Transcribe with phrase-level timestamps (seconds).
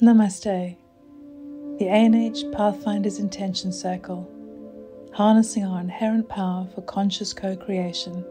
[0.00, 0.76] Namaste.
[1.78, 4.28] The ANH Pathfinders Intention Circle,
[5.12, 8.24] harnessing our inherent power for conscious co creation.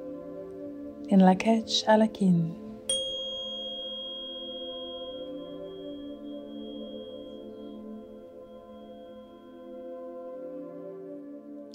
[1.08, 2.58] In Lak'ech Alakin.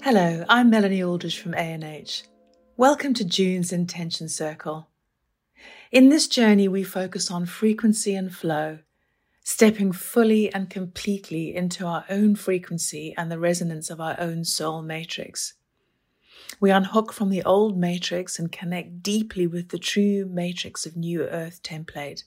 [0.03, 2.23] Hello, I'm Melanie Aldridge from ANH.
[2.75, 4.89] Welcome to June's Intention Circle.
[5.91, 8.79] In this journey, we focus on frequency and flow,
[9.49, 14.81] stepping fully and completely into our own frequency and the resonance of our own soul
[14.81, 15.53] matrix.
[16.59, 21.23] We unhook from the old matrix and connect deeply with the true matrix of New
[21.23, 22.25] Earth template.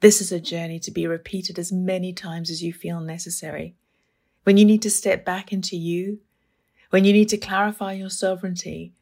[0.00, 3.76] This is a journey to be repeated as many times as you feel necessary.
[4.42, 6.18] When you need to step back into you,
[6.90, 8.94] when you need to clarify your sovereignty,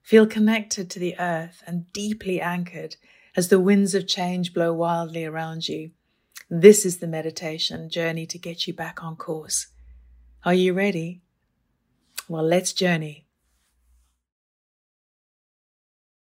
[0.00, 2.96] feel connected to the earth and deeply anchored
[3.36, 5.90] as the winds of change blow wildly around you.
[6.48, 9.66] This is the meditation journey to get you back on course.
[10.44, 11.22] Are you ready?
[12.28, 13.26] Well, let's journey.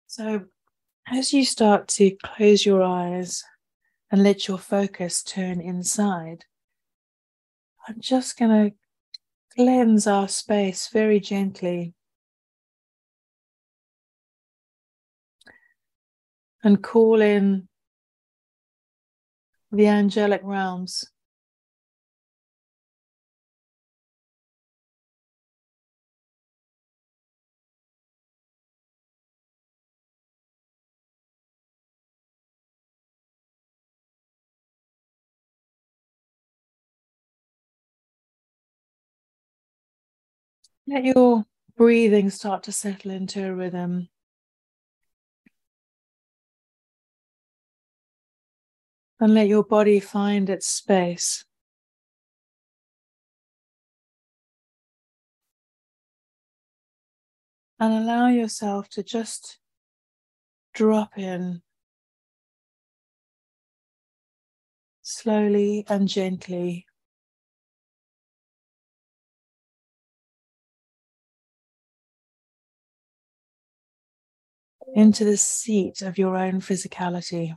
[0.07, 0.45] So,
[1.11, 3.43] as you start to close your eyes
[4.09, 6.45] and let your focus turn inside,
[7.85, 8.75] I'm just going to
[9.53, 11.93] cleanse our space very gently
[16.63, 17.67] and call in
[19.75, 21.05] the angelic realms.
[40.87, 41.45] Let your
[41.77, 44.09] breathing start to settle into a rhythm.
[49.19, 51.45] And let your body find its space.
[57.79, 59.59] And allow yourself to just
[60.73, 61.61] drop in
[65.01, 66.85] slowly and gently.
[74.93, 77.55] Into the seat of your own physicality.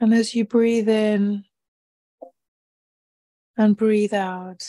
[0.00, 1.44] And as you breathe in
[3.56, 4.68] and breathe out,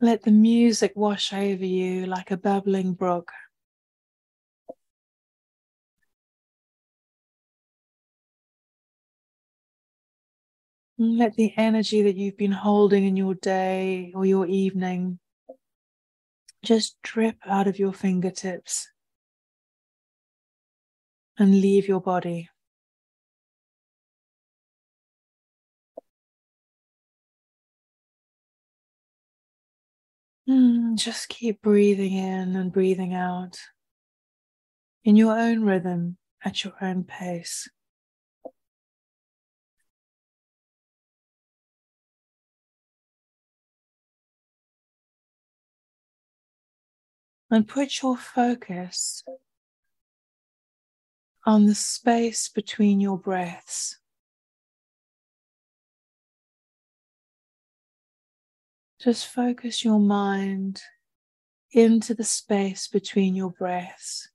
[0.00, 3.32] let the music wash over you like a bubbling brook.
[10.98, 15.20] let the energy that you've been holding in your day or your evening
[16.64, 18.88] just drip out of your fingertips
[21.38, 22.50] and leave your body.
[30.48, 33.58] Mm, just keep breathing in and breathing out
[35.04, 37.68] in your own rhythm at your own pace.
[47.50, 49.22] And put your focus
[51.48, 53.96] on the space between your breaths.
[59.00, 60.82] Just focus your mind
[61.72, 64.28] into the space between your breaths,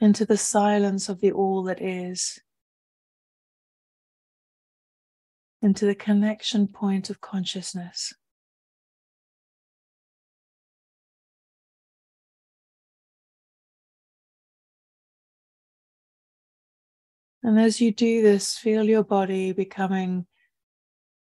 [0.00, 2.38] into the silence of the all that is,
[5.60, 8.14] into the connection point of consciousness.
[17.42, 20.26] And as you do this, feel your body becoming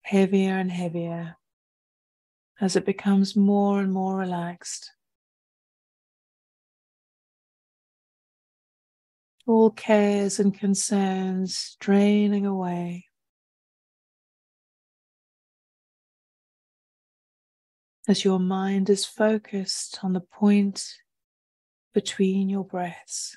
[0.02, 1.36] heavier and heavier
[2.60, 4.90] as it becomes more and more relaxed.
[9.46, 13.06] All cares and concerns draining away.
[18.06, 20.82] As your mind is focused on the point
[21.92, 23.36] between your breaths.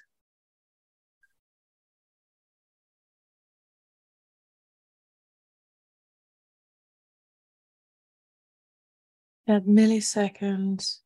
[9.51, 10.99] that millisecond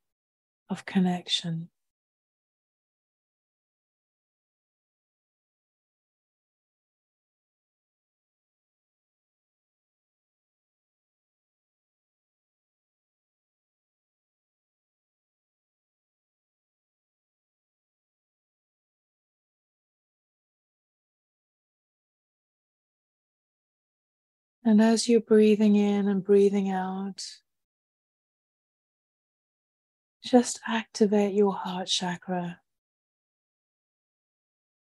[0.70, 1.68] of connection.
[24.64, 27.24] And as you're breathing in and breathing out,
[30.26, 32.60] just activate your heart chakra.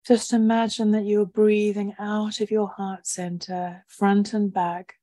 [0.05, 4.95] Just imagine that you're breathing out of your heart center, front and back.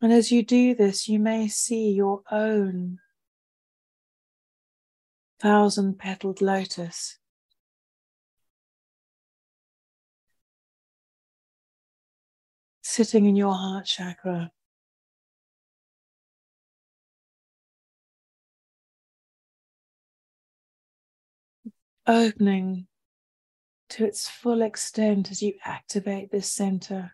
[0.00, 2.98] And as you do this, you may see your own
[5.40, 7.18] thousand petaled lotus
[12.92, 14.50] sitting in your heart chakra.
[22.06, 22.86] Opening
[23.88, 27.12] to its full extent as you activate this center.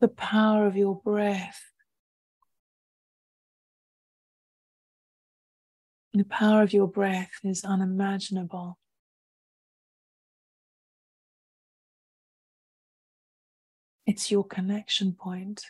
[0.00, 1.62] The power of your breath.
[6.14, 8.76] The power of your breath is unimaginable.
[14.06, 15.64] It's your connection point.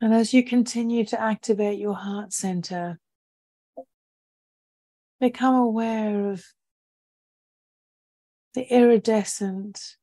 [0.00, 2.98] And as you continue to activate your heart center,
[5.20, 6.44] become aware of
[8.54, 9.96] the iridescent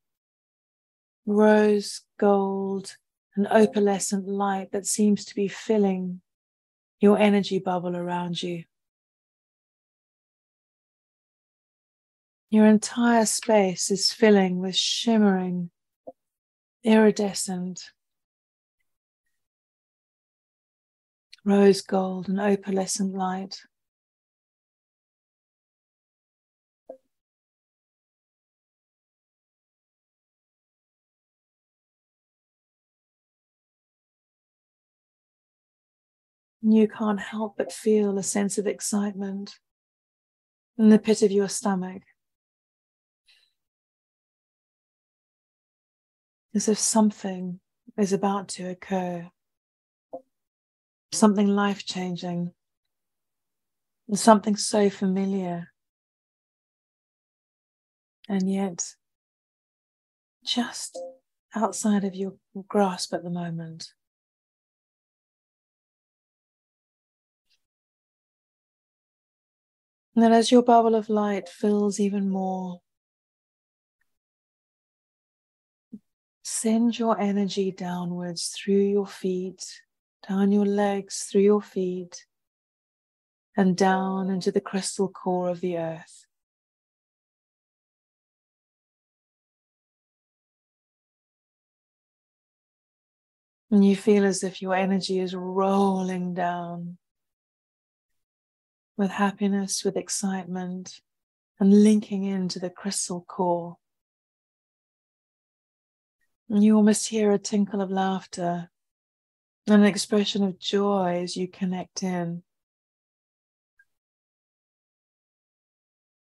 [1.25, 2.95] rose gold
[3.35, 6.21] and opalescent light that seems to be filling
[7.01, 8.63] your energy bubble around you.
[12.51, 15.69] Your entire space is filling with shimmering,
[16.83, 17.79] iridescent,
[21.45, 23.61] rose gold, and opalescent light.
[36.61, 39.59] You can't help but feel a sense of excitement
[40.79, 42.01] in the pit of your stomach.
[46.59, 47.57] As if something
[47.97, 49.25] is about to occur,
[51.13, 52.51] something life changing,
[54.13, 55.71] something so familiar,
[58.27, 58.93] and yet
[60.43, 60.99] just
[61.55, 62.33] outside of your
[62.67, 63.93] grasp at the moment.
[70.13, 72.81] And then, as your bubble of light fills even more,
[76.51, 79.63] Send your energy downwards through your feet,
[80.27, 82.25] down your legs, through your feet,
[83.55, 86.25] and down into the crystal core of the earth.
[93.69, 96.97] And you feel as if your energy is rolling down
[98.97, 100.99] with happiness, with excitement,
[101.59, 103.77] and linking into the crystal core.
[106.51, 108.71] You almost hear a tinkle of laughter,
[109.67, 112.41] and an expression of joy as you connect in.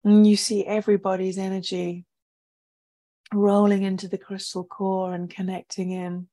[0.04, 2.06] And you see everybody's energy
[3.34, 6.28] rolling into the crystal core and connecting in.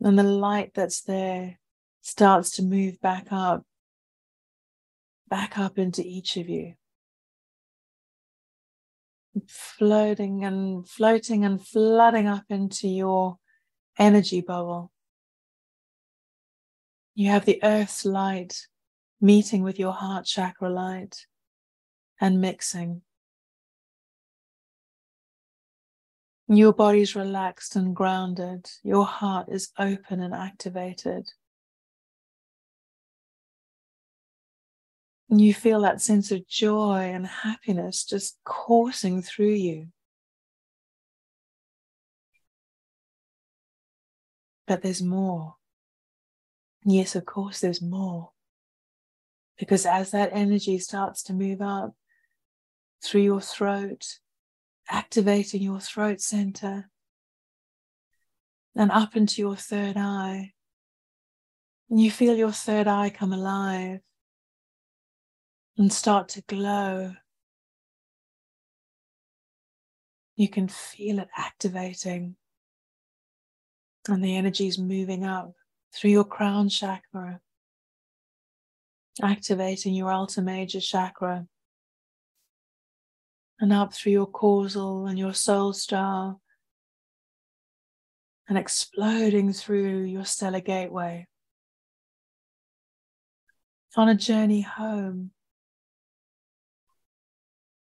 [0.00, 1.58] And the light that's there
[2.00, 3.64] starts to move back up,
[5.28, 6.74] back up into each of you
[9.48, 13.38] floating and floating and flooding up into your
[13.98, 14.90] energy bubble.
[17.14, 18.66] You have the earth's light
[19.20, 21.26] meeting with your heart chakra light
[22.20, 23.02] and mixing.
[26.46, 28.68] Your body's relaxed and grounded.
[28.82, 31.30] Your heart is open and activated.
[35.30, 39.88] And you feel that sense of joy and happiness just coursing through you.
[44.66, 45.56] But there's more.
[46.84, 48.30] Yes, of course, there's more.
[49.58, 51.94] Because as that energy starts to move up
[53.02, 54.18] through your throat,
[54.90, 56.90] activating your throat center,
[58.76, 60.52] and up into your third eye,
[61.88, 64.00] and you feel your third eye come alive
[65.76, 67.12] and start to glow.
[70.36, 72.36] You can feel it activating,
[74.08, 75.52] and the energy is moving up
[75.94, 77.40] through your crown chakra,
[79.22, 81.46] activating your Alta Major chakra,
[83.60, 86.36] and up through your causal and your soul star
[88.48, 91.26] and exploding through your stellar gateway
[93.96, 95.30] on a journey home,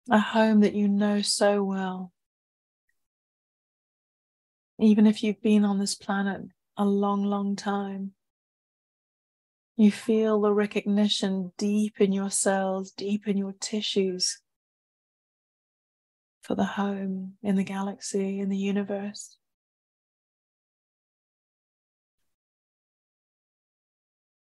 [0.09, 2.11] a home that you know so well.
[4.79, 6.41] Even if you've been on this planet
[6.77, 8.11] a long, long time,
[9.75, 14.39] you feel the recognition deep in your cells, deep in your tissues
[16.41, 19.37] for the home in the galaxy, in the universe.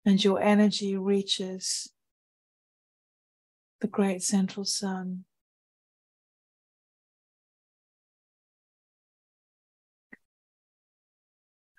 [0.05, 1.90] And your energy reaches
[3.81, 5.25] the great central sun.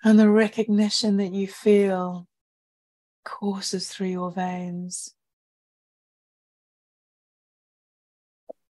[0.02, 2.26] And the recognition that you feel
[3.24, 5.14] courses through your veins.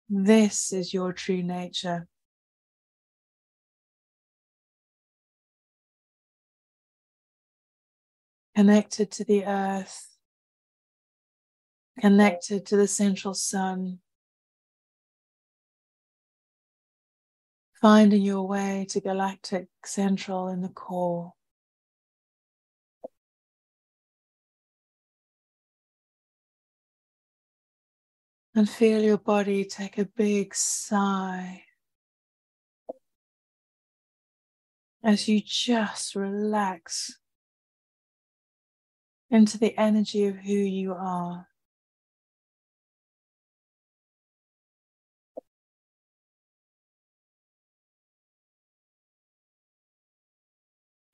[0.09, 2.07] This is your true nature.
[8.54, 10.16] Connected to the earth,
[11.99, 13.99] connected to the central sun,
[17.85, 21.35] finding your way to galactic central in the core.
[28.55, 31.64] And feel your body take a big sigh
[35.03, 37.19] as you just relax
[39.29, 41.49] into the energy of who you are.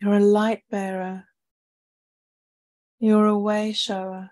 [0.01, 1.25] You're a light bearer.
[2.99, 4.31] You're a way shower.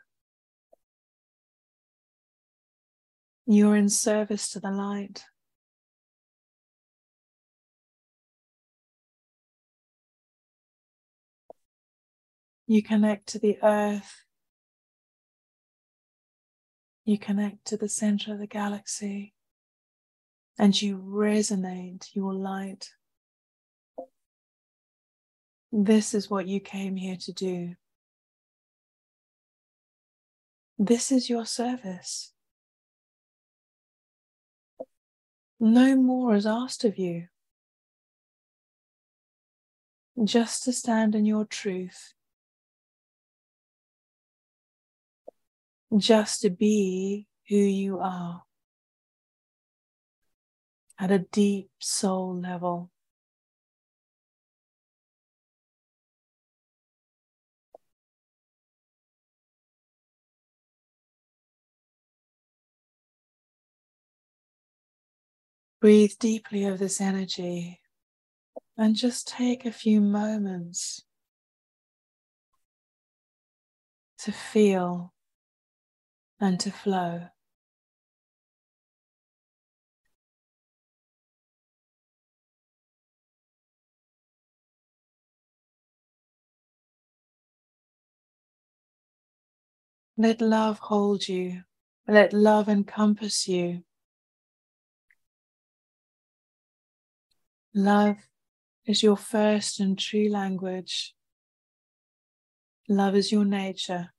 [3.46, 5.25] You're in service to the light.
[12.66, 14.25] You connect to the earth.
[17.04, 19.34] You connect to the center of the galaxy
[20.58, 22.90] and you resonate your light.
[25.70, 27.75] This is what you came here to do.
[30.78, 32.32] This is your service.
[35.60, 37.26] No more is asked of you.
[40.25, 42.14] Just to stand in your truth.
[45.96, 48.42] Just to be who you are
[50.98, 52.90] at a deep soul level.
[65.80, 67.80] Breathe deeply of this energy
[68.76, 71.04] and just take a few moments
[74.18, 75.12] to feel
[76.40, 77.28] and to flow.
[90.16, 91.62] Let love hold you.
[92.08, 93.85] Let love encompass you.
[97.75, 98.16] Love
[98.87, 101.14] is your first and true language.
[102.88, 104.10] Love is your nature.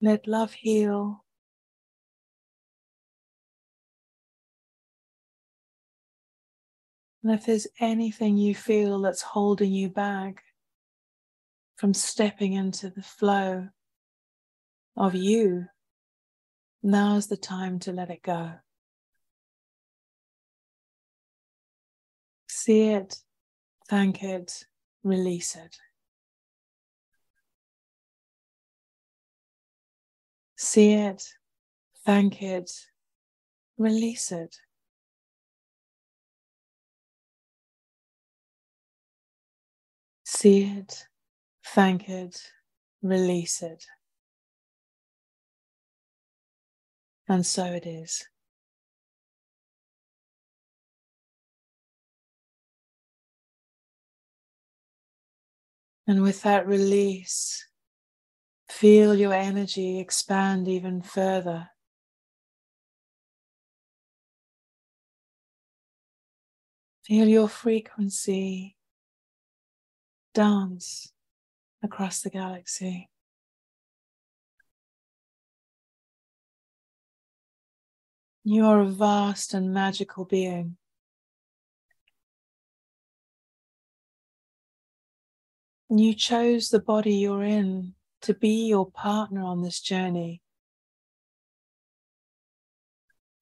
[0.00, 1.24] Let love heal.
[7.22, 10.44] And if there's anything you feel that's holding you back
[11.76, 13.68] from stepping into the flow
[14.96, 15.66] of you,
[16.82, 18.52] now's the time to let it go.
[22.48, 23.16] See it,
[23.88, 24.64] thank it,
[25.02, 25.76] release it.
[30.56, 31.22] See it,
[32.04, 32.70] thank it,
[33.76, 34.56] release it.
[40.40, 41.08] See it,
[41.66, 42.40] thank it,
[43.02, 43.84] release it.
[47.28, 48.24] And so it is.
[56.06, 57.66] And with that release,
[58.70, 61.70] feel your energy expand even further.
[67.02, 68.77] Feel your frequency
[70.34, 71.12] dance
[71.82, 73.08] across the galaxy.
[78.44, 80.76] You are a vast and magical being.
[85.90, 90.42] You chose the body you're in to be your partner on this journey.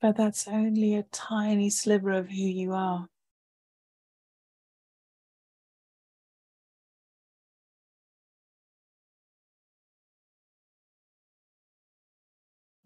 [0.00, 3.09] But that's only a tiny sliver of who you are.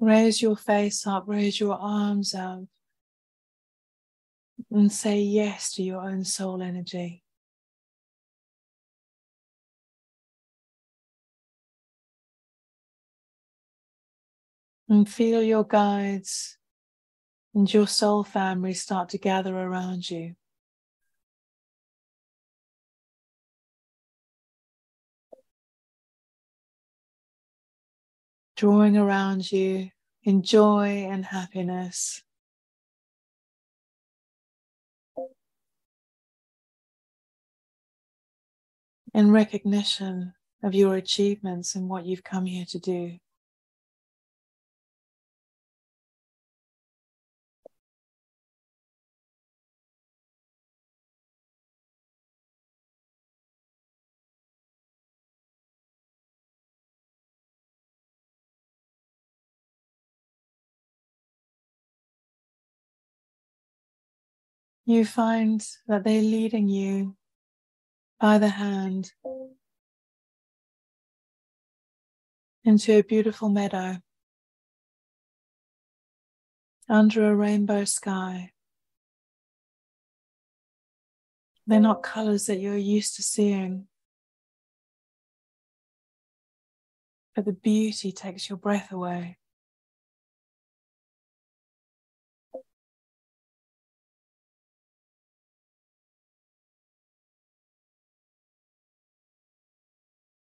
[0.01, 2.65] Raise your face up, raise your arms up,
[4.71, 7.23] and say yes to your own soul energy.
[14.89, 16.57] And feel your guides
[17.55, 20.35] and your soul family start to gather around you.
[28.61, 29.89] Drawing around you
[30.23, 32.23] in joy and happiness.
[39.15, 43.17] In recognition of your achievements and what you've come here to do.
[64.91, 67.17] You find that they're leading you
[68.21, 69.13] by the hand
[72.65, 73.97] into a beautiful meadow
[76.89, 78.53] under a rainbow sky.
[81.67, 83.87] They're not colors that you're used to seeing,
[87.35, 89.40] but the beauty takes your breath away.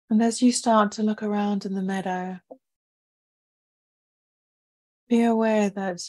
[0.10, 2.40] And as you start to look around in the meadow,
[5.08, 6.02] be aware that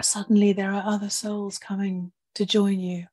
[0.00, 3.06] suddenly there are other souls coming to join you.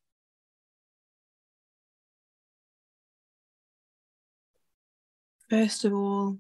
[5.50, 6.38] First of all,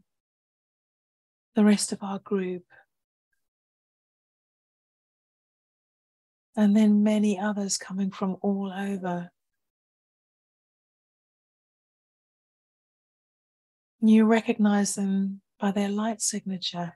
[1.55, 2.65] the rest of our group,
[6.55, 9.31] and then many others coming from all over.
[14.07, 16.95] You recognize them by their light signature,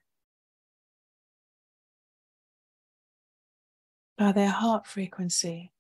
[4.16, 5.72] by their heart frequency,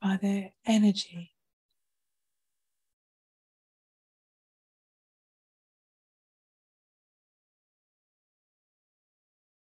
[0.00, 1.32] by their energy.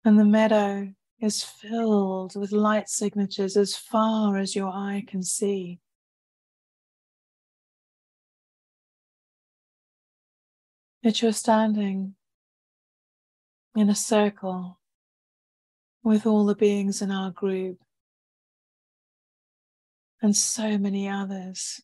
[0.05, 5.79] And the meadow is filled with light signatures as far as your eye can see.
[11.03, 12.15] That you're standing
[13.77, 14.79] in a circle
[16.03, 17.79] with all the beings in our group
[20.21, 21.81] and so many others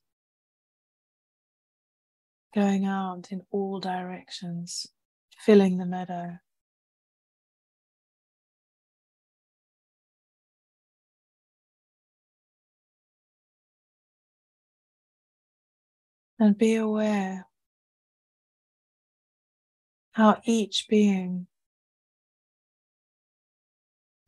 [2.54, 4.86] going out in all directions,
[5.38, 6.38] filling the meadow.
[16.38, 17.46] And be aware
[20.14, 21.48] how each being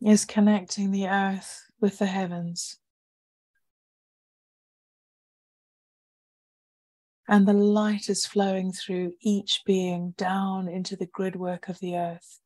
[0.03, 2.79] is connecting the earth with the heavens.
[7.29, 12.41] And the light is flowing through each being down into the gridwork of the earth.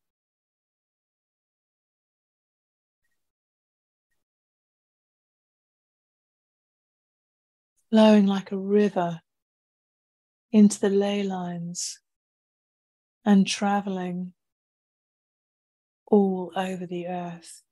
[7.90, 9.20] Flowing like a river
[10.52, 11.99] into the ley lines
[13.24, 14.32] and traveling
[16.06, 17.62] all over the earth.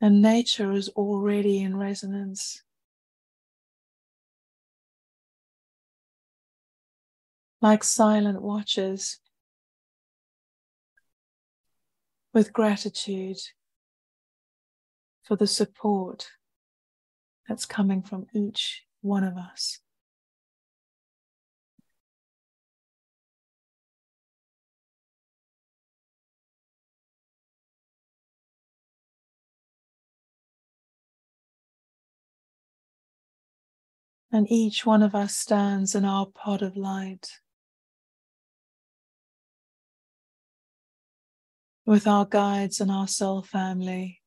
[0.00, 2.62] And nature is already in resonance.
[7.62, 9.18] Like silent watchers
[12.34, 13.38] with gratitude
[15.24, 16.28] for the support
[17.48, 19.80] that's coming from each one of us.
[34.30, 37.38] And each one of us stands in our pod of light
[41.86, 44.23] with our guides and our soul family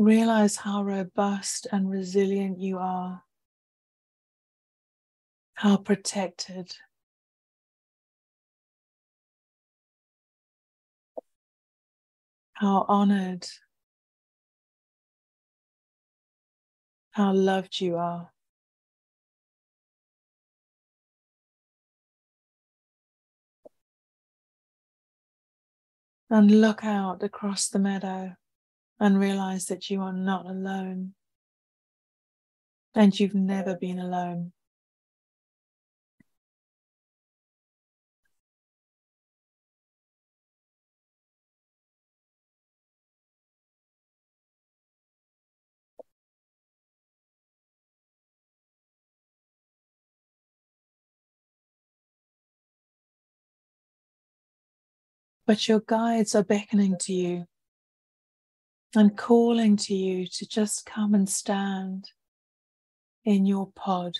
[0.00, 3.22] Realize how robust and resilient you are,
[5.52, 6.74] how protected.
[12.54, 13.46] How honored
[17.10, 18.32] how loved you are.
[26.30, 28.36] And look out across the meadow
[29.00, 31.14] and realize that you are not alone.
[32.94, 34.52] And you've never been alone.
[55.50, 57.44] but your guides are beckoning to you
[58.94, 62.10] and calling to you to just come and stand
[63.24, 64.14] in your pod.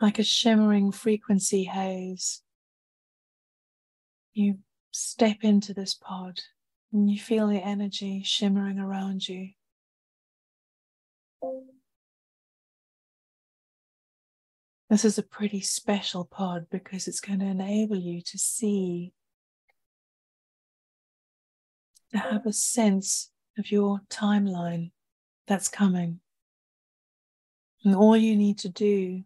[0.00, 2.42] Like a shimmering frequency haze,
[4.34, 4.58] you
[4.90, 6.40] step into this pod
[6.92, 9.50] and you feel the energy shimmering around you.
[14.88, 19.12] This is a pretty special pod because it's going to enable you to see,
[22.16, 24.90] to have a sense of your timeline
[25.46, 26.20] that's coming.
[27.84, 29.22] And all you need to do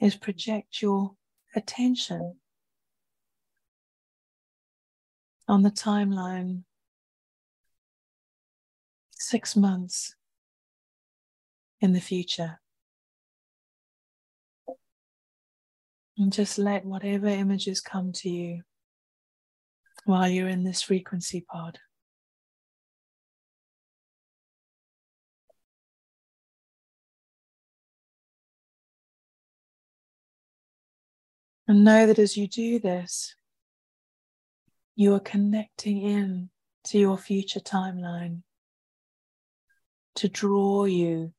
[0.00, 1.12] is project your
[1.56, 2.36] attention
[5.48, 6.64] on the timeline
[9.12, 10.14] six months
[11.80, 12.60] in the future.
[16.16, 18.62] And just let whatever images come to you
[20.04, 21.78] while you're in this frequency pod.
[31.66, 33.34] And know that as you do this,
[34.96, 36.50] you are connecting in
[36.84, 38.42] to your future timeline
[40.16, 41.32] to draw you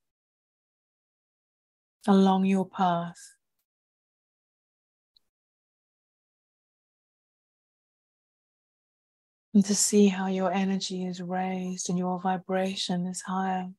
[2.08, 3.35] along your path.
[9.56, 13.70] And to see how your energy is raised and your vibration is higher.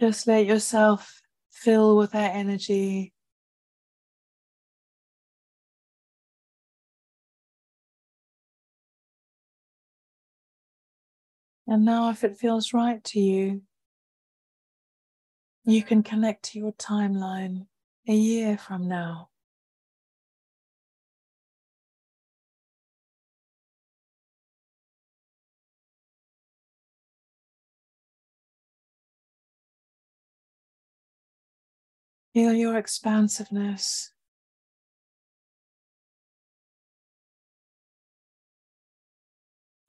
[0.00, 3.12] Just let yourself fill with that energy.
[11.66, 13.62] And now, if it feels right to you,
[15.64, 17.66] you can connect to your timeline
[18.06, 19.28] a year from now.
[32.38, 34.12] Feel your expansiveness.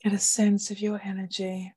[0.04, 1.76] Get a sense of your energy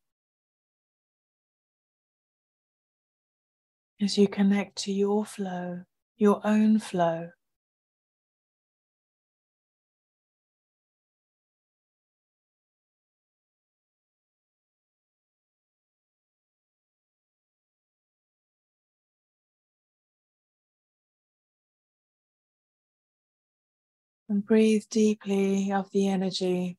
[4.01, 5.83] as you connect to your flow,
[6.17, 7.29] your own flow.
[24.33, 26.79] And breathe deeply of the energy.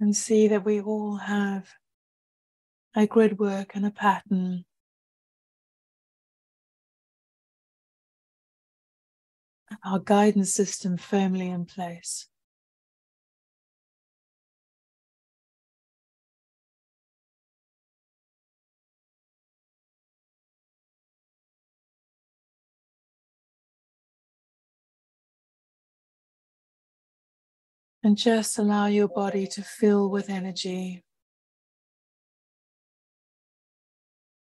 [0.00, 1.68] And see that we all have
[2.96, 4.64] a grid work and a pattern
[9.84, 12.26] our guidance system firmly in place.
[28.04, 31.02] And just allow your body to fill with energy,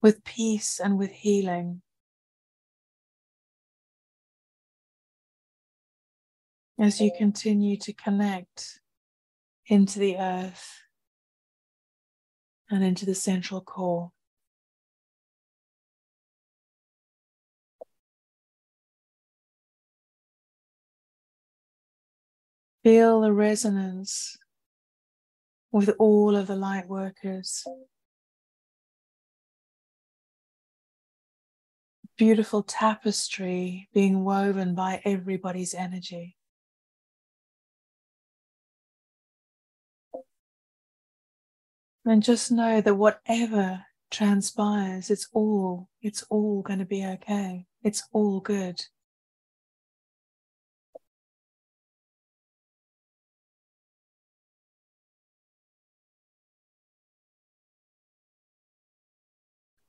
[0.02, 1.82] with peace and with healing.
[6.76, 8.80] As you continue to connect
[9.68, 10.82] into the earth
[12.68, 14.10] and into the central core.
[22.86, 24.36] Feel the resonance
[25.72, 27.64] with all of the light workers.
[32.16, 36.36] Beautiful tapestry being woven by everybody's energy.
[42.04, 47.66] And just know that whatever transpires, it's all, it's all going to be okay.
[47.82, 48.80] It's all good.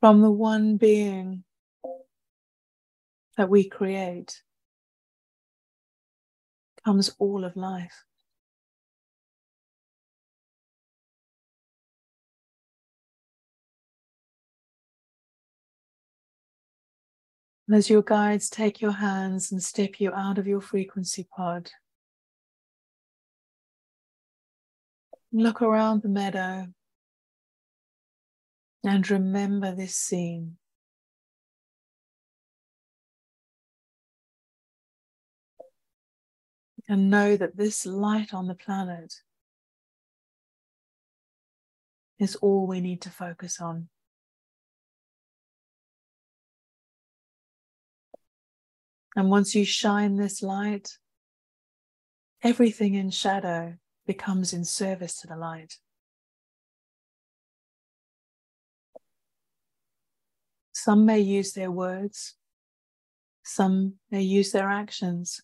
[0.00, 1.44] From the one being
[3.36, 4.42] that we create
[6.84, 8.04] comes all of life.
[17.66, 21.70] And as your guides take your hands and step you out of your frequency pod,
[25.32, 26.68] look around the meadow
[28.84, 30.56] and remember this scene.
[36.88, 39.14] And know that this light on the planet
[42.18, 43.88] is all we need to focus on.
[49.14, 50.96] And once you shine this light,
[52.42, 53.74] everything in shadow
[54.06, 55.74] becomes in service to the light.
[60.80, 62.36] Some may use their words,
[63.42, 65.40] some may use their actions.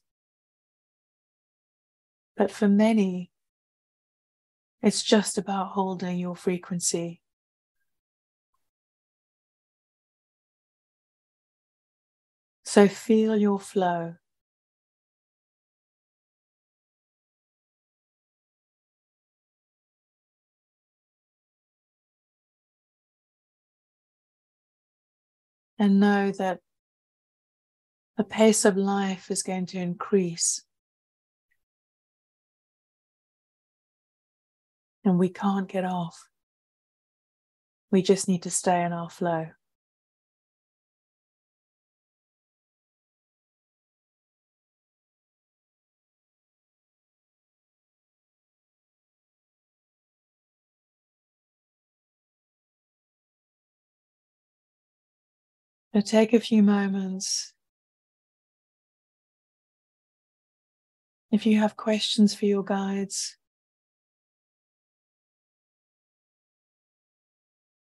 [2.36, 3.32] But for many,
[4.80, 7.20] it's just about holding your frequency.
[12.62, 14.14] So feel your flow.
[25.78, 26.60] And know that
[28.16, 30.62] the pace of life is going to increase.
[35.04, 36.28] And we can't get off.
[37.90, 39.48] We just need to stay in our flow.
[55.94, 57.52] So take a few moments.
[61.30, 63.36] If you have questions for your guides,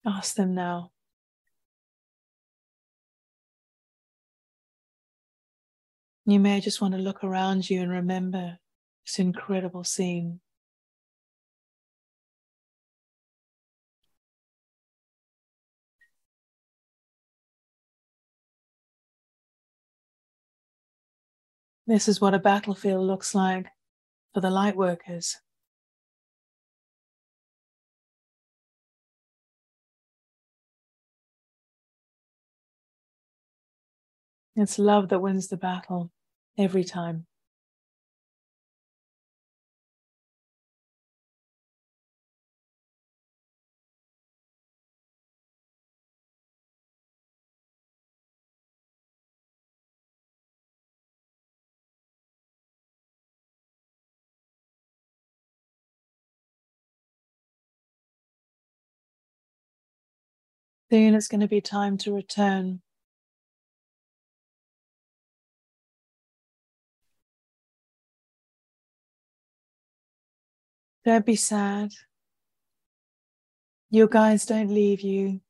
[0.06, 0.92] ask them now.
[6.24, 8.58] You may just want to look around you and remember
[9.04, 10.40] this incredible scene.
[21.88, 23.68] This is what a battlefield looks like
[24.35, 25.38] for the light workers.
[34.55, 36.11] It's love that wins the battle
[36.59, 37.27] every time.
[60.90, 62.81] Soon it's going to be time to return.
[71.05, 71.90] Don't be sad.
[73.90, 75.40] Your guides don't leave you.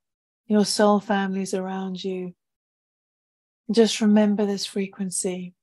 [0.46, 2.34] Your soul families around you.
[3.70, 5.54] Just remember this frequency.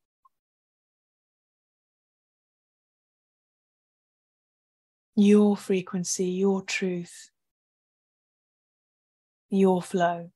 [5.16, 7.32] Your frequency, your truth
[9.56, 10.30] your flow.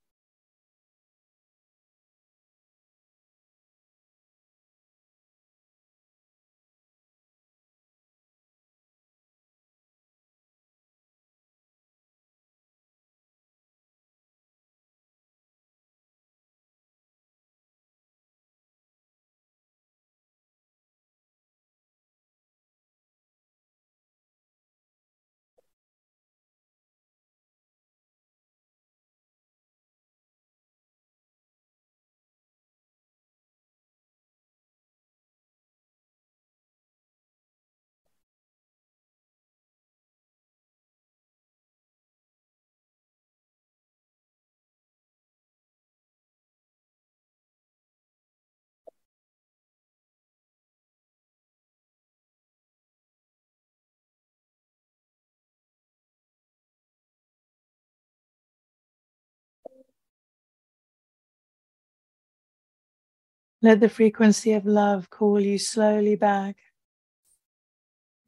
[63.61, 66.55] Let the frequency of love call you slowly back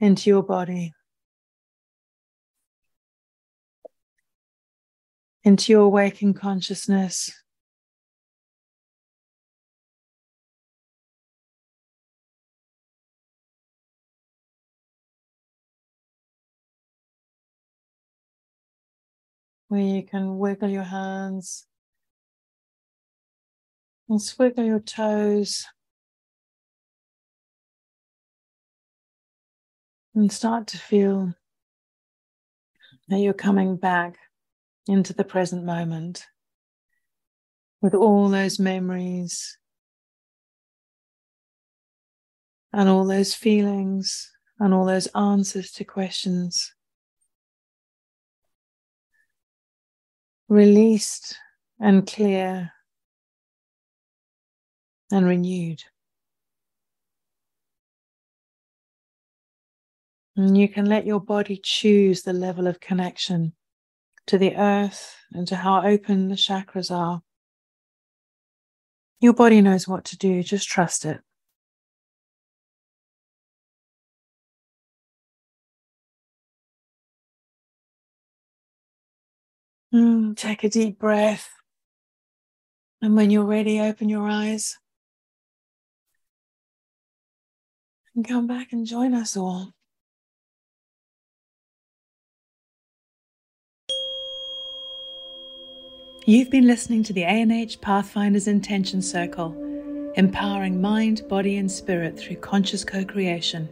[0.01, 0.93] into your body,
[5.45, 7.31] into your waking consciousness.
[19.69, 21.65] Where you can wiggle your hands
[24.11, 25.65] and swiggle your toes.
[30.13, 31.33] And start to feel
[33.07, 34.17] that you're coming back
[34.85, 36.25] into the present moment
[37.81, 39.57] with all those memories
[42.73, 46.73] and all those feelings and all those answers to questions
[50.49, 51.37] released
[51.79, 52.73] and clear
[55.11, 55.83] and renewed.
[60.35, 63.53] And you can let your body choose the level of connection
[64.27, 67.21] to the earth and to how open the chakras are.
[69.19, 71.19] Your body knows what to do, just trust it.
[79.93, 81.49] Mm, take a deep breath.
[83.01, 84.77] And when you're ready, open your eyes.
[88.15, 89.73] And come back and join us all.
[96.25, 102.35] You've been listening to the ANH Pathfinders Intention Circle, empowering mind, body, and spirit through
[102.35, 103.67] conscious co creation.